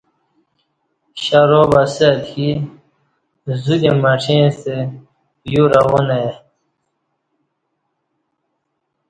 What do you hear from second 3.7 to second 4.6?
دی مڄیں